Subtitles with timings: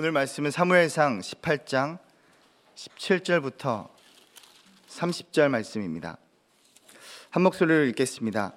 [0.00, 1.98] 오늘 말씀은 사무엘상 18장
[2.76, 3.88] 17절부터
[4.88, 6.18] 30절 말씀입니다.
[7.30, 8.52] 한 목소리로 읽겠습니다.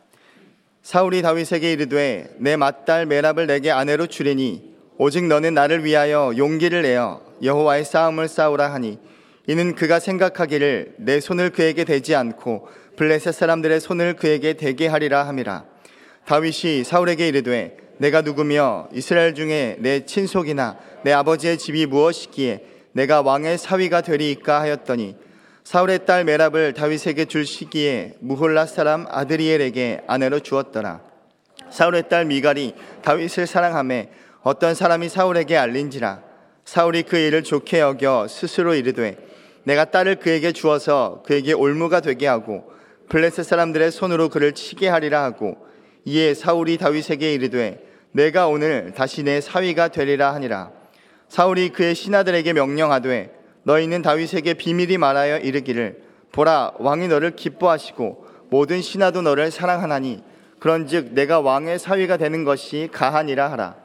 [0.84, 7.26] 사울이 다윗에게 이르되 내 맏딸 메랍을 내게 아내로 주리니 오직 너는 나를 위하여 용기를 내어
[7.42, 9.00] 여호와의 싸움을 싸우라 하니
[9.48, 15.66] 이는 그가 생각하기를 내 손을 그에게 대지 않고 블레셋 사람들의 손을 그에게 대게 하리라 함이라
[16.26, 23.60] 다윗이 사울에게 이르되 내가 누구며 이스라엘 중에 내 친속이나 내 아버지의 집이 무엇이기에 내가 왕의
[23.60, 25.16] 사위가 되리이까 하였더니
[25.64, 31.02] 사울의 딸 메랍을 다윗에게 줄 시기에 무홀라 사람 아드리엘에게 아내로 주었더라.
[31.70, 32.74] 사울의 딸 미갈이
[33.04, 34.10] 다윗을 사랑함에
[34.42, 36.24] 어떤 사람이 사울에게 알린지라
[36.66, 39.16] 사울이 그 일을 좋게 여겨 스스로 이르되
[39.64, 42.64] 내가 딸을 그에게 주어서 그에게 올무가 되게 하고
[43.10, 45.56] 블레셋 사람들의 손으로 그를 치게 하리라 하고
[46.06, 50.72] 이에 사울이 다윗에게 이르되 내가 오늘 다시 내 사위가 되리라 하니라.
[51.30, 53.32] 사울이 그의 신하들에게 명령하되
[53.64, 56.02] 너희는 다윗에게 비밀이 말하여 이르기를
[56.32, 60.24] 보라 왕이 너를 기뻐하시고 모든 신하도 너를 사랑하나니
[60.60, 63.76] 그런즉 내가 왕의 사위가 되는 것이 가하니라 하라.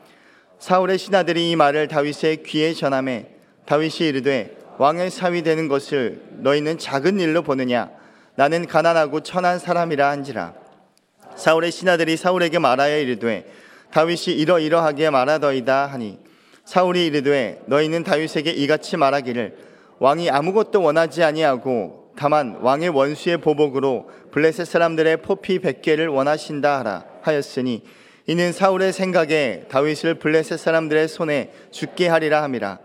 [0.58, 3.30] 사울의 신하들이 이 말을 다윗의 귀에 전함에
[3.66, 7.90] 다윗이 이르되 왕의 사위 되는 것을 너희는 작은 일로 보느냐?
[8.34, 10.54] 나는 가난하고 천한 사람이라 한지라.
[11.36, 13.46] 사울의 신하들이 사울에게 말하여 이르되
[13.96, 16.18] 다윗이 이러이러하게 말하더이다 하니
[16.66, 19.56] 사울이 이르되 너희는 다윗에게 이같이 말하기를
[20.00, 27.84] 왕이 아무것도 원하지 아니하고 다만 왕의 원수의 보복으로 블레셋 사람들의 포피 백개를 원하신다 하라 하였으니
[28.26, 32.80] 이는 사울의 생각에 다윗을 블레셋 사람들의 손에 죽게 하리라 함이라.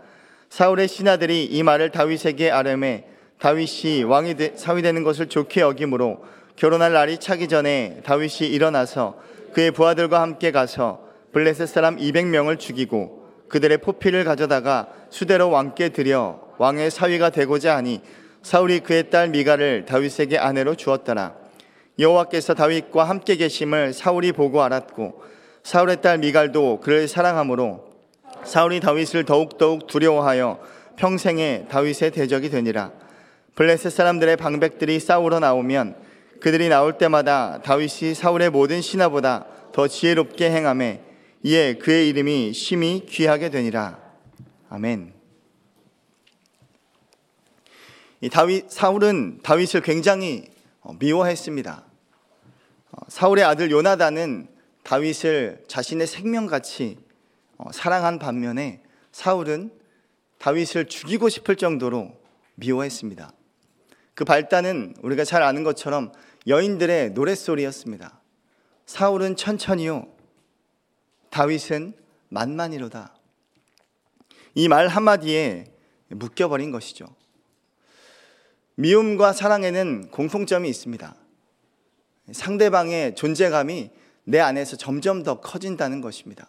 [0.48, 3.04] 사울의 신하들이 이 말을 다윗에게 아뢰매
[3.38, 6.24] 다윗이 왕이 되, 사위 되는 것을 좋게 여김으로
[6.56, 9.20] 결혼할 날이 차기 전에 다윗이 일어나서
[9.52, 16.90] 그의 부하들과 함께 가서 블레셋 사람 200명을 죽이고 그들의 포피를 가져다가 수대로 왕께 드려 왕의
[16.90, 18.00] 사위가 되고자 하니
[18.42, 21.34] 사울이 그의 딸 미가를 다윗에게 아내로 주었더라.
[21.98, 25.22] 여호와께서 다윗과 함께 계심을 사울이 보고 알았고
[25.62, 27.92] 사울의 딸 미갈도 그를 사랑하므로
[28.44, 30.58] 사울이 다윗을 더욱더욱 두려워하여
[30.96, 32.90] 평생에 다윗의 대적이 되니라.
[33.54, 35.94] 블레셋 사람들의 방백들이 싸우러 나오면
[36.42, 41.00] 그들이 나올 때마다 다윗이 사울의 모든 신하보다 더 지혜롭게 행함에
[41.44, 44.00] 이에 그의 이름이 심히 귀하게 되니라.
[44.68, 45.14] 아멘.
[48.22, 50.46] 이 다윗 사울은 다윗을 굉장히
[50.80, 51.84] 어, 미워했습니다.
[52.90, 54.48] 어, 사울의 아들 요나단은
[54.82, 56.98] 다윗을 자신의 생명같이
[57.56, 58.82] 어, 사랑한 반면에
[59.12, 59.70] 사울은
[60.38, 62.20] 다윗을 죽이고 싶을 정도로
[62.56, 63.32] 미워했습니다.
[64.14, 66.12] 그 발단은 우리가 잘 아는 것처럼
[66.46, 68.20] 여인들의 노랫소리였습니다.
[68.86, 70.06] 사울은 천천히요,
[71.30, 71.94] 다윗은
[72.28, 73.14] 만만이로다.
[74.54, 75.66] 이 말 한마디에
[76.08, 77.06] 묶여버린 것이죠.
[78.74, 81.14] 미움과 사랑에는 공통점이 있습니다.
[82.32, 83.90] 상대방의 존재감이
[84.24, 86.48] 내 안에서 점점 더 커진다는 것입니다.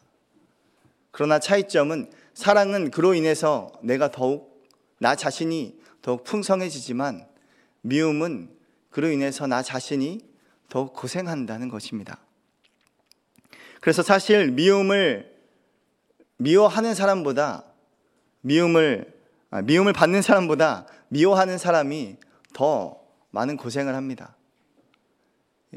[1.12, 4.68] 그러나 차이점은 사랑은 그로 인해서 내가 더욱
[5.00, 7.28] 나 자신이 더욱 풍성해지지만
[7.81, 8.50] 미움은
[8.94, 10.22] 그로 인해서 나 자신이
[10.70, 12.20] 더욱 고생한다는 것입니다.
[13.81, 15.34] 그래서 사실 미움을
[16.38, 17.66] 미워하는 사람보다
[18.42, 19.12] 미움을
[19.50, 22.18] 아, 미움을 받는 사람보다 미워하는 사람이
[22.54, 23.00] 더
[23.31, 24.36] 많은 고생을 합니다.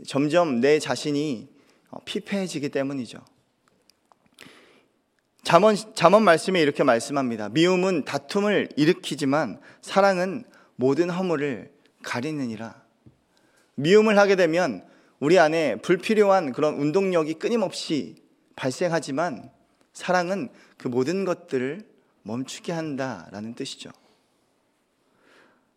[0.06, 1.48] 점점 내 자신이
[1.90, 3.18] 어, 피폐해지기 때문이죠.
[5.42, 7.48] 잠언 잠언 말씀에 이렇게 말씀합니다.
[7.48, 10.44] 미움은 다툼을 일으키지만 사랑은
[10.74, 11.72] 모든 허물을
[12.02, 12.85] 가리느니라.
[13.76, 14.84] 미움을 하게 되면
[15.20, 18.16] 우리 안에 불필요한 그런 운동력이 끊임없이
[18.56, 19.50] 발생하지만
[19.92, 21.86] 사랑은 그 모든 것들을
[22.22, 23.90] 멈추게 한다라는 뜻이죠.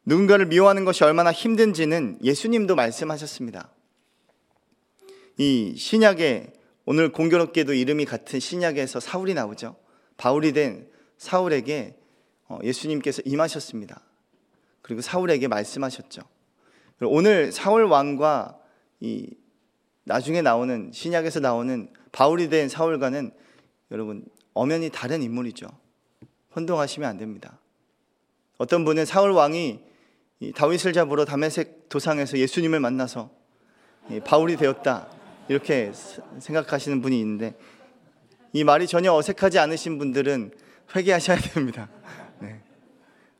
[0.06, 3.72] 누군가를 미워하는 것이 얼마나 힘든지는 예수님도 말씀하셨습니다.
[5.38, 6.54] 이 신약에
[6.86, 9.76] 오늘 공교롭게도 이름이 같은 신약에서 사울이 나오죠.
[10.18, 11.96] 바울이 된 사울에게
[12.48, 14.02] 어, 예수님께서 임하셨습니다.
[14.82, 16.24] 그리고 사울에게 말씀하셨죠.
[17.02, 18.58] 오늘 사울 왕과
[19.00, 19.30] 이
[20.04, 23.32] 나중에 나오는 신약에서 나오는 바울이 된 사울과는
[23.92, 25.68] 여러분 엄연히 다른 인물이죠.
[26.56, 27.60] 혼동하시면 안 됩니다.
[28.58, 29.80] 어떤 분은 사울 왕이
[30.56, 33.30] 다윗을 잡으러 다메섹 도상에서 예수님을 만나서
[34.26, 35.08] 바울이 되었다
[35.48, 35.92] 이렇게
[36.40, 37.56] 생각하시는 분이 있는데
[38.52, 40.52] 이 말이 전혀 어색하지 않으신 분들은
[40.96, 41.90] 회개하셔야 됩니다.
[42.40, 42.62] 네.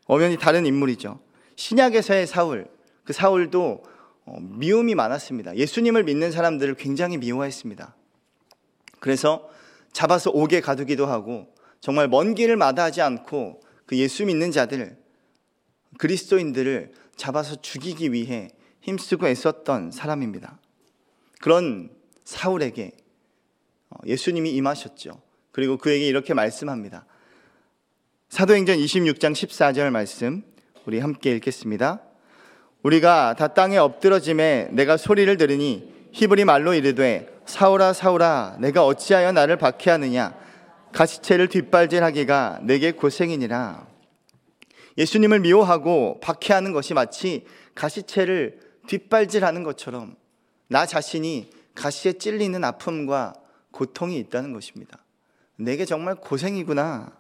[0.06, 1.20] 엄연히 다른 인물이죠.
[1.56, 2.68] 신약에서의 사울,
[3.10, 3.82] 그 사울도
[4.26, 5.56] 어, 미움이 많았습니다.
[5.56, 7.96] 예수님을 믿는 사람들을 굉장히 미워했습니다.
[9.00, 9.50] 그래서
[9.92, 14.96] 잡아서 옥에 가두기도 하고 정말 먼 길을 마다하지 않고 그 예수 믿는 자들,
[15.98, 18.52] 그리스도인들을 잡아서 죽이기 위해
[18.82, 20.60] 힘쓰고 애썼던 사람입니다.
[21.42, 21.90] 그런
[22.26, 22.92] 사울에게
[23.90, 25.20] 어, 예수님이 임하셨죠.
[25.52, 27.08] 그리고 그에게 이렇게 말씀합니다.
[28.30, 30.44] 사도행전 26장 14절 말씀
[30.86, 32.04] 우리 함께 읽겠습니다.
[32.84, 39.58] 우리가 다 땅에 엎드러짐에 내가 소리를 들으니 히브리 말로 이르되 사울아 사울아 내가 어찌하여 나를
[39.58, 40.34] 박해하느냐
[40.94, 43.88] 가시체를 뒷발질하기가 내게 고생이니라.
[44.98, 47.46] 예수님을 미워하고 박해하는 것이 마치
[47.76, 50.16] 가시체를 뒷발질하는 것처럼
[50.68, 53.34] 나 자신이 가시에 찔리는 아픔과
[53.72, 55.04] 고통이 있다는 것입니다.
[55.58, 57.12] 내게 정말 고생이구나.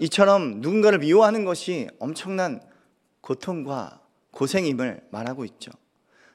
[0.00, 2.60] 이처럼 누군가를 미워하는 것이 엄청난
[3.30, 4.00] 고통과
[4.32, 5.70] 고생임을 말하고 있죠.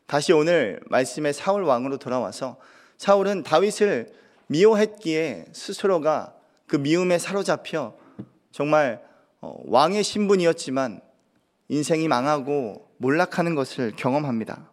[0.05, 2.57] 다시 오늘 말씀의 사울 왕으로 돌아와서
[2.97, 4.13] 사울은 다윗을
[4.47, 6.33] 미워했기에 스스로가
[6.67, 7.97] 그 미움에 사로잡혀
[8.51, 9.03] 정말
[9.41, 11.01] 어, 왕의 신분이었지만
[11.67, 14.71] 인생이 망하고 몰락하는 것을 경험합니다.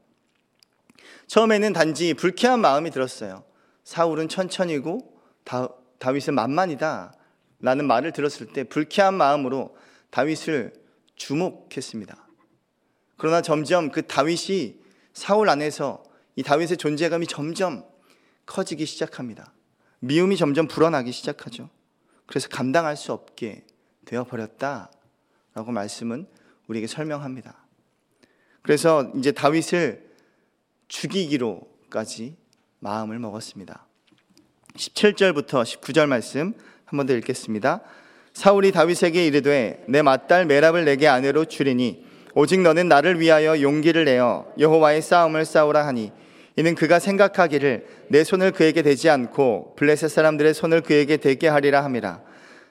[1.27, 3.43] 처음에는 단지 불쾌한 마음이 들었어요.
[3.83, 5.01] 사울은 천천히고
[5.43, 7.15] 다, 다윗은 만만이다.
[7.59, 9.77] 라는 말을 들었을 때 불쾌한 마음으로
[10.11, 10.82] 다윗을
[11.17, 12.29] 주목했습니다.
[13.17, 14.81] 그러나 점점 그 다윗이
[15.13, 16.03] 사울 안에서
[16.37, 17.85] 이 다윗의 존재감이 점점
[18.47, 19.53] 커지기 시작합니다.
[20.01, 21.71] 미움이 점점 불어나기 시작하죠.
[22.27, 23.65] 그래서 감당할 수 없게
[24.05, 26.27] 되어 버렸다라고 말씀은
[26.67, 27.57] 우리에게 설명합니다.
[28.63, 30.11] 그래서 이제 다윗을
[30.89, 32.37] 죽이기로까지
[32.81, 33.87] 마음을 먹었습니다.
[34.75, 36.55] 17절부터 19절 말씀
[36.93, 37.81] 한 번 더 읽겠습니다.
[38.35, 44.47] 사울이 다윗에게 이르되 내 맏딸 메랍을 내게 아내로 주리니 오직 너는 나를 위하여 용기를 내어
[44.59, 46.13] 여호와의 싸움을 싸우라 하니
[46.57, 52.21] 이는 그가 생각하기를 내 손을 그에게 대지 않고 블레셋 사람들의 손을 그에게 대게 하리라 함이라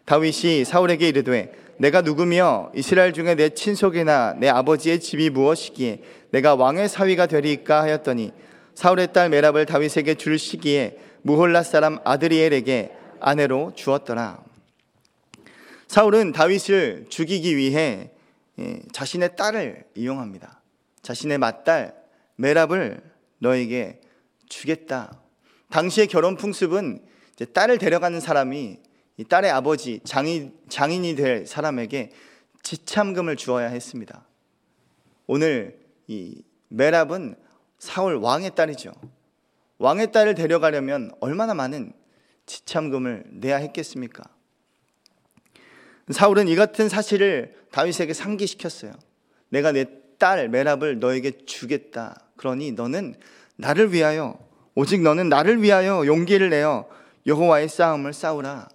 [0.05, 6.89] 다윗이 사울에게 이르되 내가 누구며 이스라엘 중에 내 친속이나 내 아버지의 집이 무엇이기에 내가 왕의
[6.89, 8.33] 사위가 되리까 하였더니
[8.75, 14.50] 사울의 딸 메랍을 다윗에게 줄 시기에 무홀라 사람 아드리엘에게 아내로 주었더라.
[15.91, 18.11] 사울은 다윗을 죽이기 위해
[18.59, 20.61] 예, 자신의 딸을 이용합니다.
[21.01, 21.93] 자신의 맏딸
[22.37, 23.03] 메랍을
[23.39, 23.99] 너에게
[24.47, 25.19] 주겠다.
[25.69, 27.05] 당시의 결혼 풍습은
[27.51, 28.79] 딸을 데려가는 사람이
[29.17, 32.13] 이 딸의 아버지 장인 장인이 될 사람에게
[32.63, 34.25] 지참금을 주어야 했습니다.
[35.27, 35.77] 오늘
[36.07, 37.35] 이 메랍은
[37.79, 38.93] 사울 왕의 딸이죠.
[39.77, 41.91] 왕의 딸을 데려가려면 얼마나 많은
[42.45, 44.23] 지참금을 내야 했겠습니까?
[46.11, 48.93] 사울은 이 같은 사실을 다윗에게 상기시켰어요.
[49.49, 52.15] 내가 내 딸 메랍을 너에게 주겠다.
[52.35, 53.15] 그러니 너는
[53.55, 54.37] 나를 위하여
[54.75, 56.87] 오직 너는 나를 위하여 용기를 내어
[57.25, 58.69] 여호와의 싸움을 싸우라.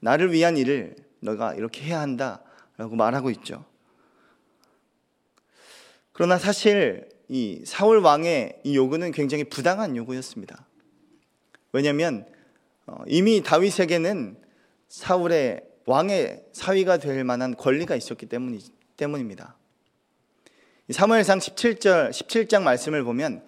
[0.00, 3.64] 나를 위한 일을 너가 이렇게 해야 한다라고 말하고 있죠.
[6.12, 10.66] 그러나 사실 이 사울 왕의 이 요구는 굉장히 부당한 요구였습니다.
[11.72, 12.26] 왜냐하면
[12.86, 14.36] 어, 이미 다윗에게는
[14.90, 18.60] 사울의 왕의 사위가 될 만한 권리가 있었기 때문이,
[18.96, 19.56] 때문입니다.
[20.90, 23.44] 사무엘상 17절 17장 말씀을 보면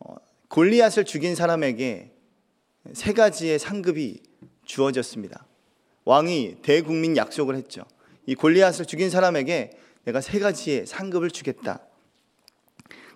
[0.00, 0.16] 어,
[0.48, 2.12] 골리앗을 죽인 사람에게
[2.92, 4.20] 세 가지의 상급이
[4.64, 5.46] 주어졌습니다.
[6.04, 7.84] 왕이 대국민 약속을 했죠.
[8.26, 9.70] 이 골리앗을 죽인 사람에게
[10.04, 11.80] 내가 세 가지의 상급을 주겠다.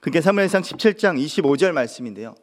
[0.00, 2.34] 그게 사무엘상 17장 25절 말씀인데요.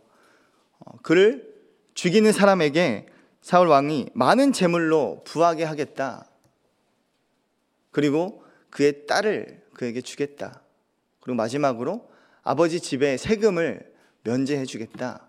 [0.79, 1.51] 어, 그를
[1.93, 3.05] 죽이는 사람에게
[3.41, 6.29] 사울 왕이 많은 재물로 부하게 하겠다.
[7.91, 10.61] 그리고 그의 딸을 그에게 주겠다.
[11.19, 12.09] 그리고 마지막으로
[12.43, 13.93] 아버지 집에 세금을
[14.23, 15.27] 면제해 주겠다.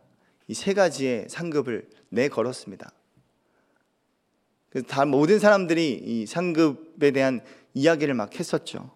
[0.48, 2.92] 이 세 가지의 상급을 내 걸었습니다.
[4.68, 7.40] 그래서 다 모든 사람들이 이 상급에 대한
[7.74, 8.94] 이야기를 막 했었죠.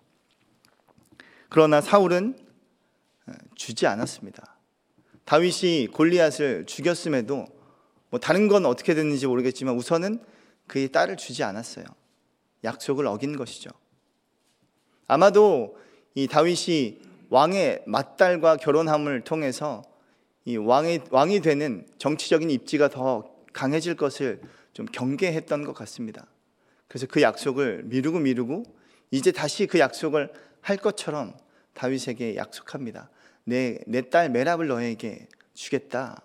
[1.49, 2.39] 그러나 사울은
[3.27, 4.57] 어, 주지 않았습니다.
[5.25, 7.47] 다윗이 골리앗을 죽였음에도
[8.11, 10.21] 뭐 다른 건 어떻게 됐는지 모르겠지만 우선은
[10.67, 11.85] 그의 딸을 주지 않았어요.
[12.65, 13.71] 약속을 어긴 것이죠.
[15.07, 15.77] 아마도
[16.15, 19.83] 이 다윗이 왕의 맏딸과 결혼함을 통해서
[20.45, 24.41] 이 왕이 왕이 되는 정치적인 입지가 더 강해질 것을
[24.73, 26.27] 좀 경계했던 것 같습니다.
[26.89, 28.65] 그래서 그 약속을 미루고 미루고
[29.11, 31.37] 이제 다시 그 약속을 할 것처럼
[31.75, 33.11] 다윗에게 약속합니다.
[33.45, 36.23] 내 내 딸 메랍을 너에게 주겠다.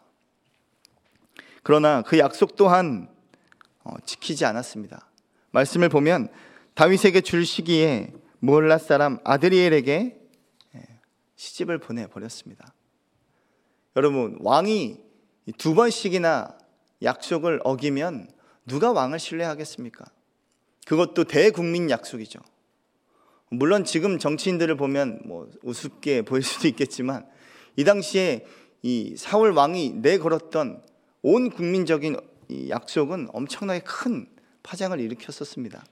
[1.63, 3.08] 그러나 그 약속 또한
[3.84, 5.08] 어, 지키지 않았습니다.
[5.51, 6.30] 말씀을 보면
[6.74, 10.18] 다윗에게 줄 시기에 모라 사람 아드리엘에게
[10.75, 10.82] 예,
[11.36, 12.74] 시집을 보내 버렸습니다.
[13.96, 14.98] 여러분 왕이
[15.58, 16.58] 두 번씩이나
[17.03, 18.30] 약속을 어기면
[18.65, 20.06] 누가 왕을 신뢰하겠습니까?
[20.86, 22.39] 그것도 대국민 약속이죠.
[23.50, 27.27] 물론 지금 정치인들을 보면 뭐 우습게 보일 수도 있겠지만
[27.75, 28.46] 이 당시에
[28.82, 30.84] 이 사울 왕이 내걸었던
[31.22, 32.18] 온 국민적인
[32.70, 34.28] 약속은 엄청나게 큰
[34.63, 35.84] 파장을 일으켰었습니다.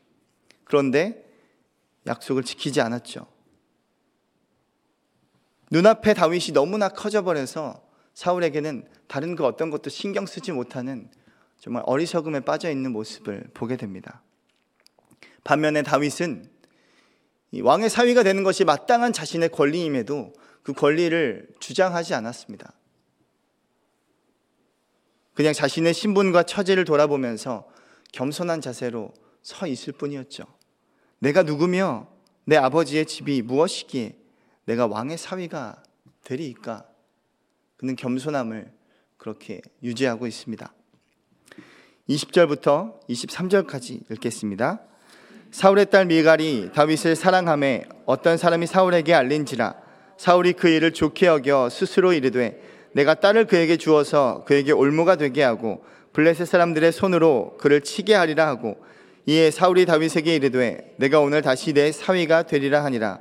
[0.63, 1.25] 그런데
[2.07, 3.27] 약속을 지키지 않았죠.
[5.71, 11.09] 눈앞에 다윗이 너무나 커져버려서 사울에게는 다른 그 어떤 것도 신경 쓰지 못하는
[11.59, 14.21] 정말 어리석음에 빠져 있는 모습을 보게 됩니다.
[15.43, 16.49] 반면에 다윗은
[17.61, 20.33] 왕의 사위가 되는 것이 마땅한 자신의 권리임에도
[20.63, 22.73] 그 권리를 주장하지 않았습니다.
[25.33, 27.67] 그냥 자신의 신분과 처지를 돌아보면서
[28.11, 30.43] 겸손한 자세로 서 있을 뿐이었죠.
[31.19, 32.07] 내가 누구며
[32.45, 34.17] 내 아버지의 집이 무엇이기에
[34.65, 35.83] 내가 왕의 사위가
[36.23, 36.85] 되리이까?
[37.77, 38.71] 그는 겸손함을
[39.17, 40.73] 그렇게 유지하고 있습니다.
[42.09, 44.81] 20절부터 23절까지 읽겠습니다.
[45.51, 49.75] 사울의 딸 미갈이 다윗을 사랑함에 어떤 사람이 사울에게 알린지라
[50.17, 52.61] 사울이 그 일을 좋게 여겨 스스로 이르되
[52.93, 58.77] 내가 딸을 그에게 주어서 그에게 올무가 되게 하고 블레셋 사람들의 손으로 그를 치게 하리라 하고
[59.25, 63.19] 이에 사울이 다윗에게 이르되 내가 오늘 다시 내 사위가 되리라 하니라.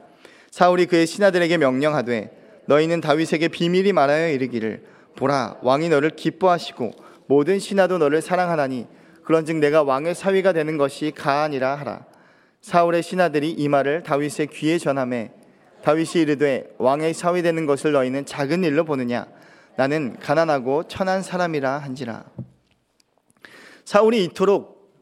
[0.51, 2.31] 사울이 그의 신하들에게 명령하되
[2.67, 4.85] 너희는 다윗에게 비밀이 말하여 이르기를
[5.17, 6.93] 보라 왕이 너를 기뻐하시고
[7.27, 8.87] 모든 신하도 너를 사랑하나니
[9.25, 12.07] 그런즉 내가 왕의 사위가 되는 것이 가아니라 하라.
[12.63, 15.33] 사울의 신하들이 이 말을 다윗의 귀에 전함에
[15.83, 19.27] 다윗이 이르되 왕의 사위 되는 것을 너희는 작은 일로 보느냐
[19.79, 22.25] 나는 가난하고 천한 사람이라 한지라
[23.85, 24.93] 사울이 이토록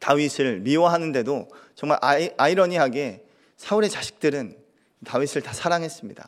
[0.00, 3.26] 다윗을 미워하는데도 정말 아이, 아이러니하게
[3.58, 4.56] 사울의 자식들은
[5.04, 6.26] 다윗을 다 사랑했습니다.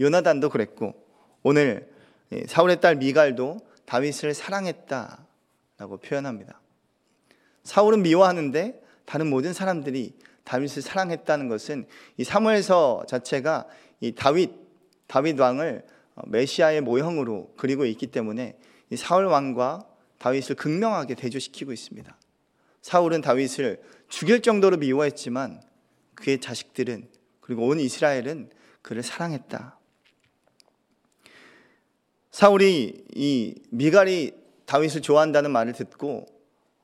[0.00, 0.94] 요나단도 그랬고
[1.42, 1.92] 오늘
[2.46, 6.58] 사울의 딸 미갈도 다윗을 사랑했다라고 표현합니다.
[7.64, 10.14] 사울은 미워하는데 다른 모든 사람들이
[10.44, 13.66] 다윗을 사랑했다는 것은 이 사무엘서 자체가
[14.00, 14.52] 이 다윗
[15.06, 15.84] 다윗 왕을
[16.24, 18.58] 메시아의 모형으로 그리고 있기 때문에
[18.90, 19.86] 이 사울 왕과
[20.18, 22.16] 다윗을 극명하게 대조시키고 있습니다.
[22.82, 25.60] 사울은 다윗을 죽일 정도로 미워했지만
[26.14, 27.08] 그의 자식들은
[27.40, 28.50] 그리고 온 이스라엘은
[28.82, 29.78] 그를 사랑했다.
[32.30, 34.32] 사울이 이 미갈이
[34.66, 36.26] 다윗을 좋아한다는 말을 듣고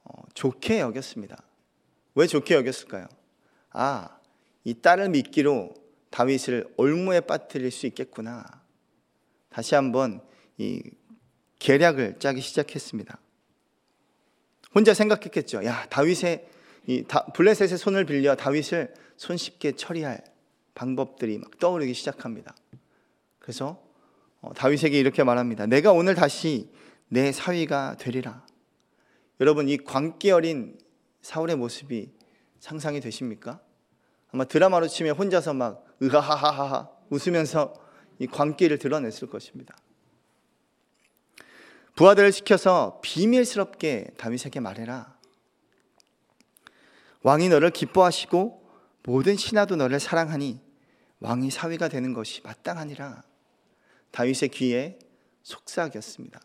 [0.04, 1.42] 어, 좋게 여겼습니다.
[2.14, 3.06] 왜 좋게 여겼을까요?
[3.70, 4.18] 아,
[4.64, 5.74] 이 딸을 믿기로
[6.10, 8.61] 다윗을 올무에 빠뜨릴 수 있겠구나.
[9.52, 10.22] 다시 한번
[10.56, 10.82] 이
[11.58, 13.18] 계략을 짜기 시작했습니다.
[14.74, 15.64] 혼자 생각했겠죠.
[15.64, 16.48] 야, 다윗의
[16.86, 20.24] 이 다, 블레셋의 손을 빌려 다윗을 손쉽게 처리할
[20.74, 22.54] 방법들이 막 떠오르기 시작합니다.
[23.38, 23.82] 그래서
[24.40, 25.66] 어, 다윗에게 이렇게 말합니다.
[25.66, 26.70] 내가 오늘 다시
[27.08, 28.44] 내 사위가 되리라.
[29.40, 30.78] 여러분 이 광기 어린
[31.20, 32.10] 사울의 모습이
[32.58, 33.60] 상상이 되십니까?
[34.32, 37.81] 아마 드라마로 치면 혼자서 막 으하하하하 웃으면서
[38.22, 39.76] 이 광기를 드러냈을 것입니다.
[41.96, 45.18] 부하들을 시켜서 비밀스럽게 다윗에게 말해라.
[47.22, 48.62] 왕이 너를 기뻐하시고
[49.02, 50.60] 모든 신하도 너를 사랑하니
[51.18, 53.24] 왕이 사위가 되는 것이 마땅하니라.
[54.12, 54.98] 다윗의 귀에
[55.42, 56.40] 속삭였습니다.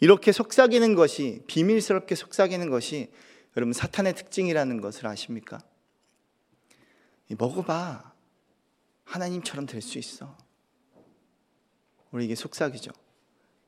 [0.00, 3.12] 이렇게 속삭이는 것이 비밀스럽게 속삭이는 것이
[3.56, 5.60] 여러분 사탄의 특징이라는 것을 아십니까?
[7.28, 8.13] 먹어봐.
[9.04, 10.36] 하나님처럼 될 수 있어.
[12.10, 12.92] 우리에게 속삭이죠.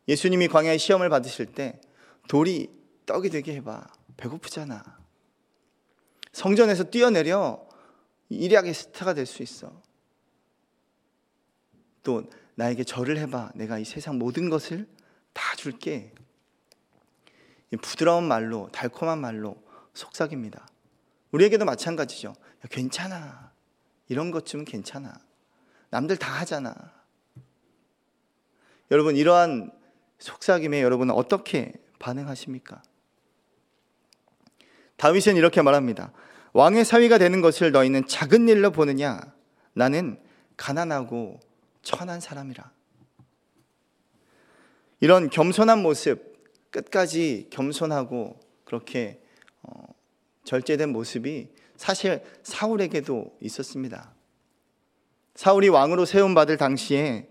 [0.09, 1.81] 예수님이 광야의 시험을 받으실 때
[2.29, 2.71] 돌이
[3.07, 3.87] 떡이 되게 해봐.
[4.17, 4.99] 배고프잖아.
[6.33, 7.67] 성전에서 뛰어내려
[8.29, 9.83] 일약의 스타가 될 수 있어.
[12.03, 12.25] 또
[12.55, 13.53] 나에게 절을 해봐.
[13.55, 14.89] 내가 이 세상 모든 것을
[15.33, 16.15] 다 줄게.
[17.83, 19.63] 부드러운 말로, 달콤한 말로
[19.93, 20.67] 속삭입니다.
[21.33, 22.29] 우리에게도 마찬가지죠.
[22.29, 22.35] 야,
[22.71, 23.53] 괜찮아.
[24.09, 25.15] 이런 것쯤은 괜찮아.
[25.97, 26.75] 남들 다 하잖아.
[28.91, 29.71] 여러분, 이러한
[30.19, 32.83] 속삭임에 여러분은 어떻게 반응하십니까?
[34.97, 36.13] 다윗은 이렇게 말합니다.
[36.53, 39.21] 왕의 사위가 되는 것을 너희는 작은 일로 보느냐?
[39.73, 40.21] 나는
[40.59, 41.41] 가난하고
[41.81, 42.71] 천한 사람이라.
[45.01, 49.23] 이런 겸손한 모습, 끝까지 겸손하고 그렇게
[49.63, 49.87] 어,
[50.45, 54.16] 절제된 모습이 사실 사울에게도 있었습니다.
[55.37, 57.29] 사울이 왕으로 세움 받을 당시에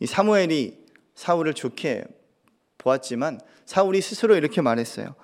[0.00, 0.82] 이 사무엘이
[1.14, 2.04] 사울을 좋게
[2.78, 5.14] 보았지만 사울이 스스로 이렇게 말했어요.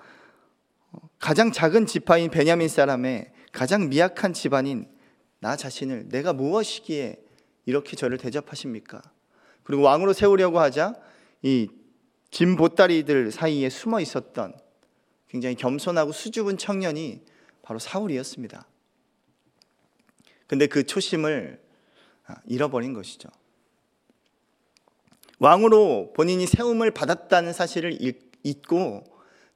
[1.19, 4.87] 가장 작은 지파인 베냐민 사람의 가장 미약한 집안인
[5.39, 7.17] 나 자신을 내가 무엇이기에
[7.65, 9.01] 이렇게 저를 대접하십니까?
[9.63, 10.93] 그리고 왕으로 세우려고 하자
[11.41, 14.53] 이진 보따리들 사이에 숨어 있었던
[15.27, 17.23] 굉장히 겸손하고 수줍은 청년이
[17.63, 18.67] 바로 사울이었습니다.
[20.45, 21.70] 근데 그 초심을 아,
[22.45, 23.29] 잃어버린 것이죠.
[25.39, 27.97] 왕으로 본인이 세움을 받았다는 사실을
[28.43, 29.03] 잊고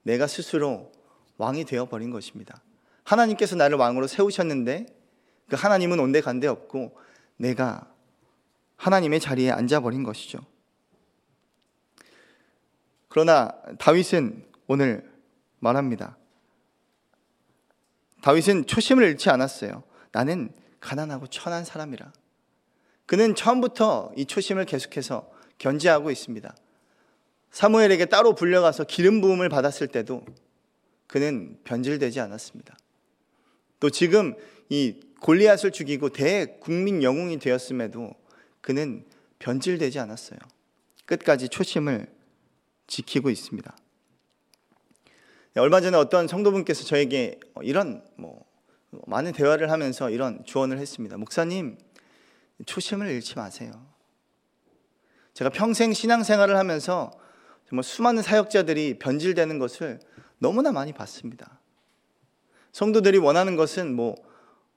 [0.03, 0.91] 내가 스스로
[1.37, 2.61] 왕이 되어 버린 것입니다.
[3.03, 4.87] 하나님께서 나를 왕으로 세우셨는데
[5.47, 6.97] 그 하나님은 온데간데 없고
[7.37, 7.91] 내가
[8.77, 10.39] 하나님의 자리에 앉아 버린 것이죠.
[13.07, 15.09] 그러나 다윗은 오늘
[15.59, 16.17] 말합니다.
[18.21, 19.83] 다윗은 초심을 잃지 않았어요.
[20.11, 22.11] 나는 가난하고 천한 사람이라.
[23.05, 26.55] 그는 처음부터 이 초심을 계속해서 견지하고 있습니다.
[27.51, 30.25] 사무엘에게 따로 불려가서 기름 부음을 받았을 때도
[31.07, 32.75] 그는 변질되지 않았습니다.
[33.79, 34.35] 또 지금
[34.69, 38.13] 이 골리앗을 죽이고 대국민 영웅이 되었음에도
[38.61, 39.05] 그는
[39.39, 40.39] 변질되지 않았어요.
[41.05, 42.07] 끝까지 초심을
[42.87, 43.75] 지키고 있습니다.
[45.53, 48.43] 네, 얼마 전에 어떤 성도분께서 저에게 이런 뭐
[49.07, 51.17] 많은 대화를 하면서 이런 조언을 했습니다.
[51.17, 51.77] 목사님,
[52.65, 53.71] 초심을 잃지 마세요.
[55.33, 57.11] 제가 평생 신앙생활을 하면서
[57.67, 59.99] 정말 수많은 사역자들이 변질되는 것을
[60.37, 61.59] 너무나 많이 봤습니다.
[62.71, 64.15] 성도들이 원하는 것은 뭐,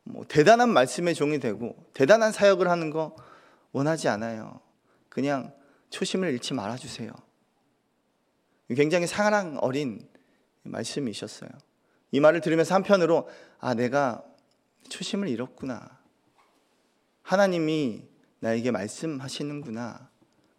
[0.04, 3.14] 뭐 대단한 말씀의 종이 되고 대단한 사역을 하는 거
[3.72, 4.60] 원하지 않아요.
[5.08, 5.52] 그냥
[5.90, 7.12] 초심을 잃지 말아주세요.
[8.70, 10.06] 굉장히 사랑 어린
[10.62, 11.50] 말씀이셨어요.
[12.10, 14.24] 이 말을 들으면서 한편으로 아 내가
[14.88, 15.97] 초심을 잃었구나.
[17.28, 18.08] 하나님이
[18.40, 20.08] 나에게 말씀하시는구나.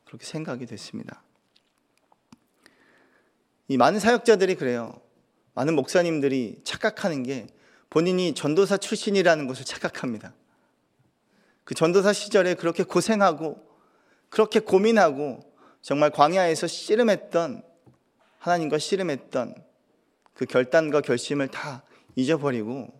[0.05, 1.23] 그렇게 생각이 됐습니다.
[3.67, 5.01] 이 많은 사역자들이 그래요.
[5.55, 7.47] 많은 목사님들이 착각하는 게
[7.89, 10.35] 본인이 전도사 출신이라는 것을 착각합니다.
[11.63, 13.67] 그 전도사 시절에 그렇게 고생하고
[14.29, 15.39] 그렇게 고민하고
[15.81, 17.63] 정말 광야에서 씨름했던
[18.37, 19.55] 하나님과 씨름했던
[20.35, 21.81] 그 결단과 결심을 다
[22.15, 22.95] 잊어버리고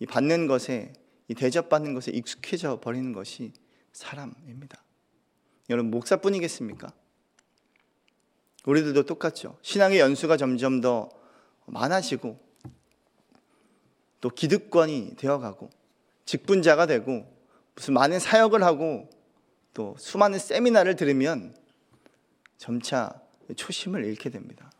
[0.00, 0.92] 이 받는 것에
[1.28, 3.52] 이 대접받는 것에 익숙해져 버리는 것이
[3.92, 4.82] 사람입니다.
[5.70, 6.92] 여러분 목사뿐이겠습니까?
[8.66, 9.58] 우리들도 똑같죠.
[9.62, 11.10] 신앙의 연수가 점점 더
[11.66, 12.38] 많아지고
[14.20, 15.70] 또 기득권이 되어가고
[16.24, 17.30] 직분자가 되고
[17.74, 19.10] 무슨 많은 사역을 하고
[19.74, 21.54] 또 수많은 세미나를 들으면
[22.56, 23.20] 점차
[23.54, 24.70] 초심을 잃게 됩니다.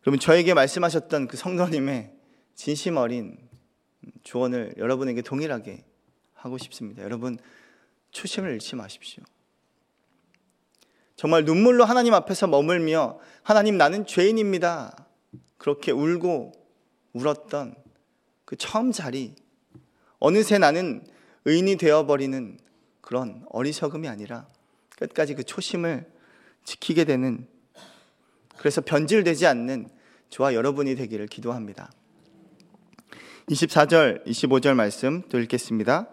[0.00, 2.12] 그러면 저에게 말씀하셨던 그 성도님의
[2.54, 3.47] 진심 어린
[4.22, 5.84] 조언을 여러분에게 동일하게
[6.34, 7.02] 하고 싶습니다.
[7.02, 7.38] 여러분
[8.10, 9.22] 초심을 잃지 마십시오.
[11.16, 15.06] 정말 눈물로 하나님 앞에서 머물며 하나님 나는 죄인입니다.
[15.56, 16.52] 그렇게 울고
[17.12, 17.74] 울었던
[18.44, 19.34] 그 처음 자리
[20.20, 21.04] 어느새 나는
[21.44, 22.58] 의인이 되어버리는
[23.00, 24.46] 그런 어리석음이 아니라
[24.90, 26.10] 끝까지 그 초심을
[26.64, 27.48] 지키게 되는
[28.56, 29.88] 그래서 변질되지 않는
[30.30, 31.90] 저와 여러분이 되기를 기도합니다.
[33.50, 36.06] 24절, 25절 말씀 또 읽겠습니다.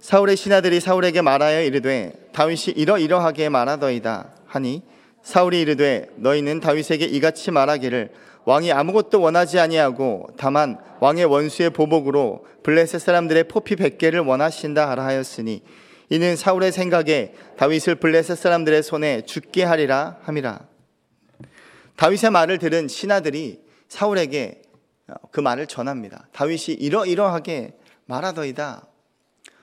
[0.00, 4.82] 사울의 신하들이 사울에게 말하여 이르되 다윗이 이러이러하게 말하더이다 하니
[5.22, 8.10] 사울이 이르되 너희는 다윗에게 이같이 말하기를
[8.44, 15.62] 왕이 아무것도 원하지 아니하고 다만 왕의 원수의 보복으로 블레셋 사람들의 포피 100개를 원하신다 하라 하였으니
[16.10, 20.66] 이는 사울의 생각에 다윗을 블레셋 사람들의 손에 죽게 하리라 함이라
[21.94, 24.61] 다윗의 말을 들은 신하들이 사울에게
[25.30, 28.86] 그 말을 전합니다 다윗이 이러이러하게 말하더이다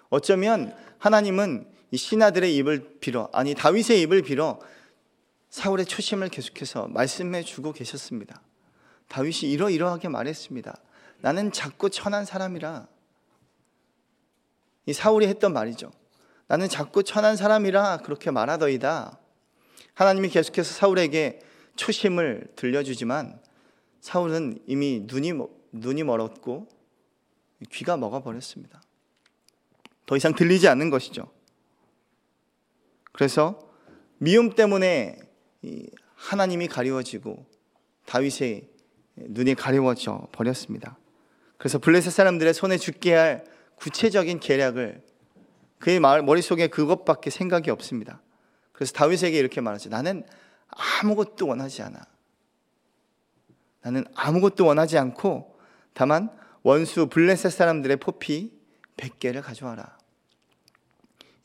[0.09, 4.59] 어쩌면 하나님은 이 신하들의 입을 빌어 아니 다윗의 입을 빌어
[5.49, 8.41] 사울의 초심을 계속해서 말씀해 주고 계셨습니다.
[9.07, 10.75] 다윗이 이러이러하게 말했습니다.
[11.21, 12.88] 나는 작고 천한 사람이라
[14.85, 15.91] 이 사울이 했던 말이죠.
[16.47, 19.17] 나는 작고 천한 사람이라 그렇게 말하더이다.
[19.95, 21.39] 하나님이 계속해서 사울에게
[21.75, 23.39] 초심을 들려주지만
[24.01, 25.33] 사울은 이미 눈이
[25.71, 26.67] 눈이 멀었고
[27.71, 28.81] 귀가 먹어 버렸습니다.
[30.05, 31.31] 더 이상 들리지 않는 것이죠.
[33.12, 33.59] 그래서
[34.17, 35.19] 미움 때문에
[36.15, 37.45] 하나님이 가리워지고
[38.05, 38.67] 다윗의
[39.15, 40.97] 눈이 가리워져 버렸습니다.
[41.57, 43.43] 그래서 블레셋 사람들의 손에 죽게 할
[43.75, 45.03] 구체적인 계략을
[45.79, 48.21] 그의 머릿속에 그것밖에 생각이 없습니다.
[48.71, 49.89] 그래서 다윗에게 이렇게 말하죠.
[49.89, 50.25] 나는
[50.67, 51.99] 아무것도 원하지 않아.
[53.81, 55.57] 나는 아무것도 원하지 않고
[55.93, 56.29] 다만
[56.63, 58.51] 원수 블레셋 사람들의 포피
[58.97, 59.97] 100개를 가져와라.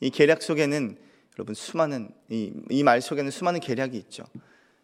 [0.01, 0.97] 이 계략 속에는
[1.37, 4.25] 여러분 수많은 이 말 속에는 수많은 계략이 있죠.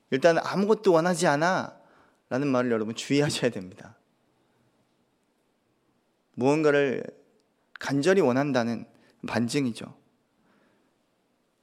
[0.10, 1.78] 일단 아무것도 원하지 않아
[2.30, 3.98] 라는 말을 여러분 주의하셔야 됩니다.
[6.36, 7.04] 무언가를
[7.80, 8.86] 간절히 원한다는
[9.28, 10.01] 반증이죠.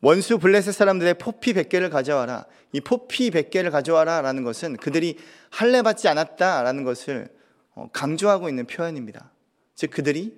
[0.01, 2.47] 원수 블레셋 사람들의 포피 100개를 가져와라.
[2.73, 5.17] 이 포피 100개를 가져와라 라는 것은 그들이
[5.51, 7.29] 할례 받지 않았다 라는 것을
[7.75, 9.33] 어, 강조하고 있는 표현입니다.
[9.75, 10.37] 즉 그들이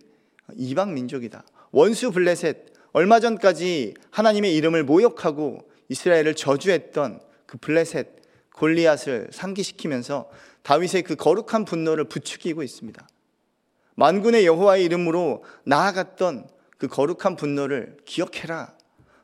[0.57, 1.45] 이방 민족이다.
[1.73, 8.21] 원수 블레셋 얼마 전까지 하나님의 이름을 모욕하고 이스라엘을 저주했던 그 블레셋
[8.55, 10.31] 골리앗을 상기시키면서
[10.63, 13.09] 다윗의 그 거룩한 분노를 부추기고 있습니다.
[13.95, 18.75] 만군의 여호와의 이름으로 나아갔던 그 거룩한 분노를 기억해라.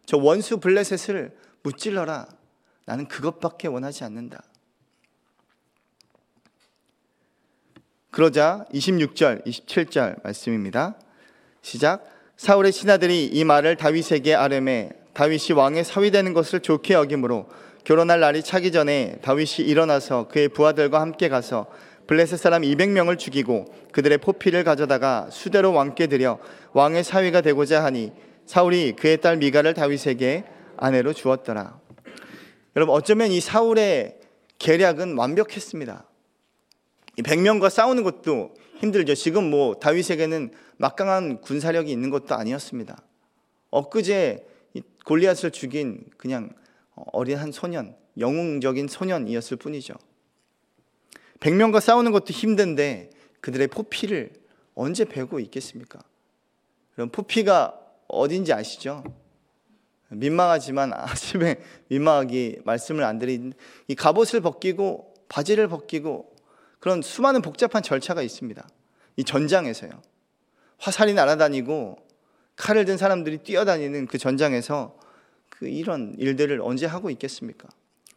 [0.06, 2.28] 저 원수 블레셋을 무찔러라.
[2.84, 4.42] 나는 그것밖에 원하지 않는다.
[8.12, 10.94] 그러자 26절, 27절 말씀입니다.
[11.60, 12.06] 시작.
[12.36, 17.48] 사울의 신하들이 이 말을 다윗에게 아뢰매 다윗이 왕의 사위 되는 것을 좋게 여김으로
[17.84, 21.66] 결혼할 날이 차기 전에 다윗이 일어나서 그의 부하들과 함께 가서
[22.06, 26.38] 블레셋 사람 200명을 죽이고 그들의 포피를 가져다가 수대로 왕께 드려
[26.72, 28.12] 왕의 사위가 되고자 하니
[28.46, 30.44] 사울이 그의 딸 미가를 다윗에게
[30.76, 31.80] 아내로 주었더라.
[32.76, 34.20] 여러분 어쩌면 이 사울의
[34.58, 36.06] 계략은 완벽했습니다.
[37.18, 39.14] 이 100명과 싸우는 것도 힘들죠.
[39.14, 43.02] 지금 뭐 다윗에게는 막강한 군사력이 있는 것도 아니었습니다.
[43.70, 44.46] 엊그제
[45.04, 46.50] 골리앗을 죽인 그냥
[46.94, 49.94] 어린 한 소년, 영웅적인 소년이었을 뿐이죠.
[51.40, 54.32] 100명과 싸우는 것도 힘든데 그들의 포피를
[54.74, 56.00] 언제 베고 있겠습니까?
[56.94, 59.02] 그럼 포피가 어딘지 아시죠?
[60.08, 63.52] 민망하지만 아침에 민망하게 말씀을 안 드린
[63.88, 66.34] 이 갑옷을 벗기고 바지를 벗기고
[66.78, 68.66] 그런 수많은 복잡한 절차가 있습니다.
[69.16, 69.90] 이 전장에서요.
[70.78, 71.96] 화살이 날아다니고
[72.54, 74.98] 칼을 든 사람들이 뛰어다니는 그 전장에서
[75.48, 77.68] 그 이런 일들을 언제 하고 있겠습니까?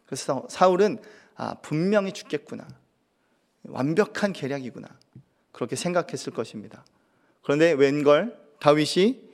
[0.06, 1.00] 그래서 사울은
[1.36, 2.68] 아, 분명히 죽겠구나.
[3.64, 4.88] 완벽한 계략이구나.
[5.52, 6.84] 그렇게 생각했을 것입니다.
[7.42, 9.29] 그런데 웬걸 다윗이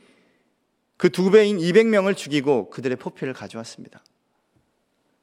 [0.98, 4.02] 그 두 배인 200명을 죽이고 그들의 포피를 가져왔습니다.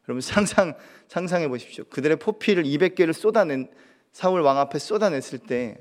[0.08, 0.74] 여러분 상상
[1.08, 1.84] 상상해 보십시오.
[1.84, 3.70] 그들의 포피를 200개를 쏟아낸
[4.12, 5.80] 사울 왕 앞에 쏟아냈을 때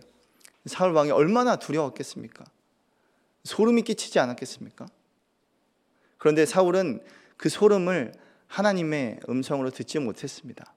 [0.65, 2.45] 사울 왕이 얼마나 두려웠겠습니까?
[3.43, 4.85] 소름이 끼치지 않았겠습니까?
[6.17, 7.03] 그런데 사울은
[7.35, 8.13] 그 소름을
[8.47, 10.73] 하나님의 음성으로 듣지 못했습니다.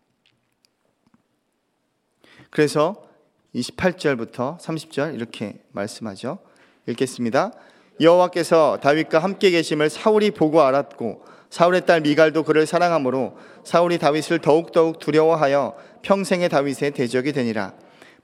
[2.50, 3.09] 그래서
[3.55, 6.38] 28절부터 30절 이렇게 말씀하죠.
[6.87, 7.53] 읽겠습니다.
[8.00, 14.98] 여호와께서 다윗과 함께 계심을 사울이 보고 알았고 사울의 딸 미갈도 그를 사랑하므로 사울이 다윗을 더욱더욱
[14.98, 17.74] 두려워하여 평생의 다윗의 대적이 되니라.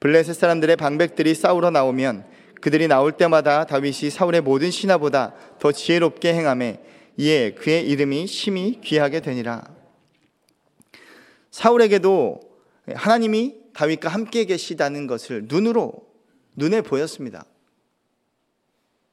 [0.00, 2.24] 블레셋 사람들의 방백들이 싸우러 나오면
[2.60, 6.80] 그들이 나올 때마다 다윗이 사울의 모든 신하보다 더 지혜롭게 행함에
[7.16, 9.62] 이에 그의 이름이 심히 귀하게 되니라.
[11.50, 12.40] 사울에게도
[12.94, 15.92] 하나님이 다윗과 함께 계시다는 것을 눈으로
[16.56, 17.44] 눈에 보였습니다.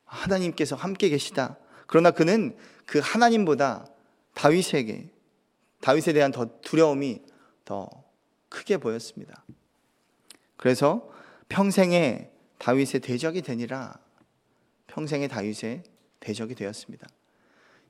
[0.07, 1.57] 하나님께서 함께 계시다.
[1.85, 3.85] 그러나 그는 그 하나님보다
[4.33, 5.09] 다윗에게
[5.81, 7.21] 다윗에 대한 더 두려움이
[7.65, 7.89] 더
[8.49, 9.43] 크게 보였습니다.
[10.55, 11.09] 그래서
[11.49, 13.99] 평생에 다윗의 대적이 되니라
[14.87, 15.83] 평생의 다윗의
[16.19, 17.07] 대적이 되었습니다.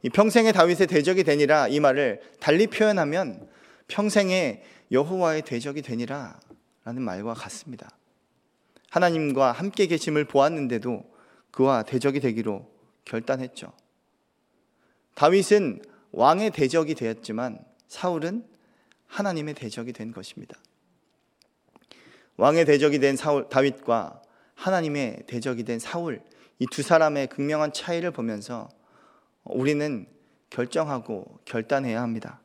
[0.03, 3.49] 이 평생의 다윗의 대적이 되니라 이 말을 달리 표현하면
[3.87, 6.39] 평생의 여호와의 대적이 되니라
[6.83, 7.89] 라는 말과 같습니다.
[8.89, 11.16] 하나님과 함께 계심을 보았는데도
[11.57, 12.69] 그와 대적이 되기로
[13.03, 13.73] 결단했죠.
[15.15, 18.45] 다윗은 왕의 대적이 되었지만 사울은
[19.07, 20.55] 하나님의 대적이 된 것입니다.
[22.35, 24.21] 왕의 대적이 된 사울 다윗과
[24.53, 26.21] 하나님의 대적이 된 사울
[26.59, 28.69] 이 두 사람의 극명한 차이를 보면서
[29.43, 30.05] 우리는
[30.51, 32.39] 결정하고 결단해야 합니다.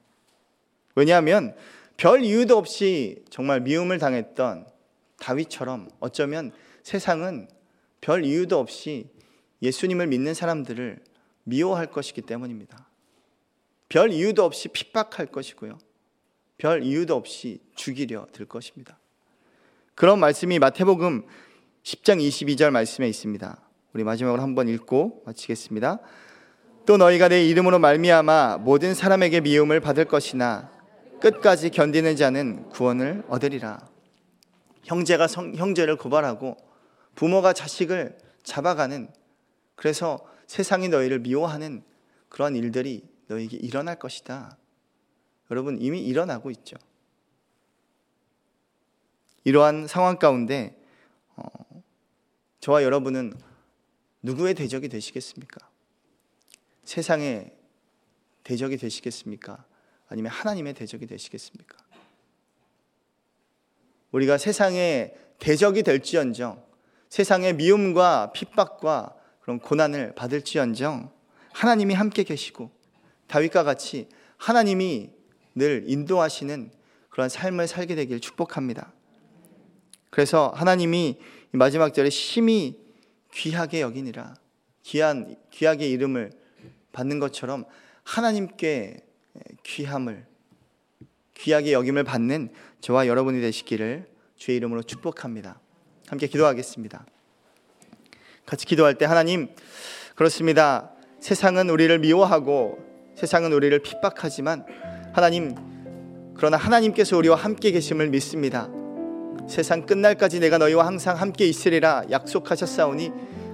[0.94, 1.54] 왜냐하면
[1.98, 4.66] 별 이유도 없이 정말 미움을 당했던
[5.18, 6.50] 다윗처럼 어쩌면
[6.82, 7.48] 세상은
[8.02, 9.08] 별 이유도 없이
[9.62, 10.98] 예수님을 믿는 사람들을
[11.44, 12.88] 미워할 것이기 때문입니다.
[13.88, 15.78] 별 이유도 없이 핍박할 것이고요.
[16.58, 18.98] 별 이유도 없이 죽이려 들 것입니다.
[19.94, 21.26] 그런 말씀이 마태복음
[21.84, 23.60] 10장 22절 말씀에 있습니다.
[23.92, 26.00] 우리 마지막으로 한번 읽고 마치겠습니다.
[26.86, 30.72] 또 너희가 내 이름으로 말미암아 모든 사람에게 미움을 받을 것이나
[31.20, 33.78] 끝까지 견디는 자는 구원을 얻으리라.
[34.82, 36.71] 형제가 성, 형제를 고발하고
[37.14, 39.12] 부모가 자식을 잡아가는
[39.74, 41.82] 그래서 세상이 너희를 미워하는
[42.28, 44.56] 그런 일들이 너에게 일어날 것이다.
[45.50, 46.76] 여러분 이미 일어나고 있죠.
[49.44, 50.80] 이러한 상황 가운데
[51.36, 51.42] 어,
[52.60, 53.34] 저와 여러분은
[54.22, 55.68] 누구의 대적이 되시겠습니까?
[56.84, 57.52] 세상의
[58.44, 59.64] 대적이 되시겠습니까?
[60.08, 61.76] 아니면 하나님의 대적이 되시겠습니까?
[64.12, 66.62] 우리가 세상의 대적이 될지언정,
[67.12, 71.12] 세상의 미움과 핍박과 그런 고난을 받을지언정,
[71.52, 72.70] 하나님이 함께 계시고
[73.26, 75.10] 다윗과 같이 하나님이
[75.54, 76.70] 늘 인도하시는
[77.10, 78.94] 그런 삶을 살게 되길 축복합니다.
[80.08, 81.18] 그래서 하나님이
[81.50, 82.80] 마지막 절에 심히
[83.34, 84.32] 귀하게 여기니라
[84.82, 86.32] 귀한 귀하게 이름을
[86.92, 87.66] 받는 것처럼
[88.04, 89.04] 하나님께
[89.64, 90.24] 귀함을
[91.34, 95.60] 귀하게 여김을 받는 저와 여러분이 되시기를 주의 이름으로 축복합니다.
[96.12, 97.06] 함께 기도하겠습니다.
[98.44, 99.48] 같이 기도할 때 하나님
[100.14, 100.90] 그렇습니다.
[101.20, 102.76] 세상은 우리를 미워하고
[103.14, 104.66] 세상은 우리를 핍박하지만
[105.14, 105.54] 하나님
[106.36, 108.68] 그러나 하나님께서 우리와 함께 계심을 믿습니다.
[109.48, 113.10] 세상 끝날까지 내가 너희와 항상 함께 있으리라 약속하셨사오니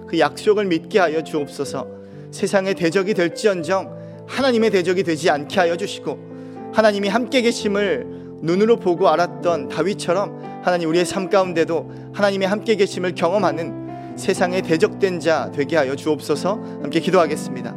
[0.08, 1.86] 그 약속을 믿게 하여 주옵소서.
[2.32, 9.68] 세상의 대적이 될지언정 하나님의 대적이 되지 않게 하여 주시고 하나님이 함께 계심을 눈으로 보고 알았던
[9.68, 16.58] 다윗처럼 하나님 우리의 삶 가운데도 하나님의 함께 계심을 경험하는 세상의 대적된 자 되게 하여 주옵소서.
[16.82, 17.76] 함께 기도하겠습니다.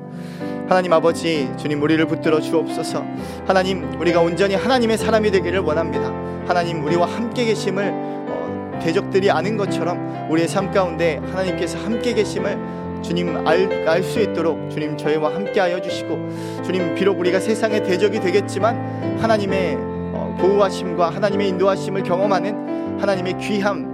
[0.67, 3.05] 하나님 아버지 주님 우리를 붙들어 주옵소서.
[3.45, 6.11] 하나님 우리가 온전히 하나님의 사람이 되기를 원합니다.
[6.47, 12.57] 하나님 우리와 함께 계심을 어, 대적들이 아는 것처럼 우리의 삶 가운데 하나님께서 함께 계심을
[13.03, 19.75] 주님 알 수 있도록 주님 저희와 함께하여 주시고 주님 비록 우리가 세상의 대적이 되겠지만 하나님의
[19.77, 23.90] 어, 보호하심과 하나님의 인도하심을 경험하는 하나님의 귀함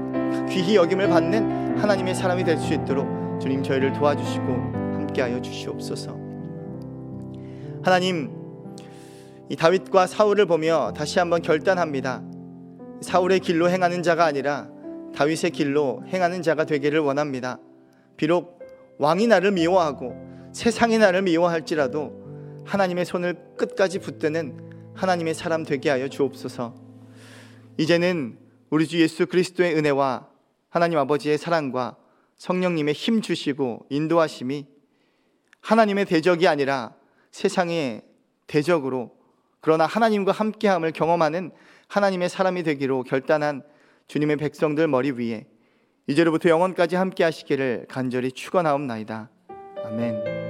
[0.49, 6.17] 귀히 여김을 받는 하나님의 사람이 될 수 있도록 주님 저희를 도와주시고 함께하여 주시옵소서.
[7.83, 8.31] 하나님
[9.49, 12.23] 이 다윗과 사울을 보며 다시 한번 결단합니다.
[13.01, 14.69] 사울의 길로 행하는 자가 아니라
[15.15, 17.59] 다윗의 길로 행하는 자가 되기를 원합니다.
[18.17, 18.59] 비록
[18.97, 20.15] 왕이 나를 미워하고
[20.51, 26.73] 세상이 나를 미워할지라도 하나님의 손을 끝까지 붙드는 하나님의 사람 되게 하여 주옵소서.
[27.77, 28.37] 이제는
[28.69, 30.27] 우리 주 예수 그리스도의 은혜와
[30.69, 31.95] 하나님 아버지의 사랑과
[32.35, 34.67] 성령님의 힘 주시고 인도하심이
[35.61, 36.93] 하나님의 대적이 아니라
[37.31, 38.03] 세상의
[38.45, 39.15] 대적으로
[39.59, 41.51] 그러나 하나님과 함께함을 경험하는
[41.87, 43.63] 하나님의 사람이 되기로 결단한
[44.07, 45.45] 주님의 백성들 머리 위에
[46.07, 49.29] 이제로부터 영원까지 함께 하시기를 간절히 축원하옵나이다.
[49.83, 50.46] 아멘.